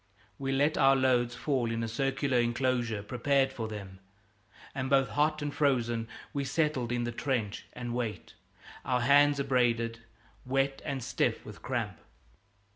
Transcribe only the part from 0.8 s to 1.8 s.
loads fall